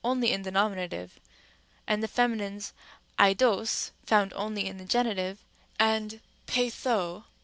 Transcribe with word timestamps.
only 0.03 0.31
in 0.31 0.41
the 0.41 0.49
nomina 0.49 0.87
tive) 0.89 1.19
and 1.85 2.01
the 2.01 2.07
feminines 2.07 2.73
αἰδώς 3.19 3.91
(found 4.03 4.33
only 4.33 4.65
in 4.65 4.77
the 4.77 4.83
genitive) 4.85 5.45
and 5.77 6.19
πειθώ 6.47 7.21
(D. 7.21 7.27